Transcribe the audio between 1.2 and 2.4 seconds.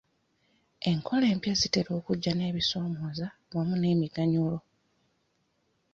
empya zitera okujja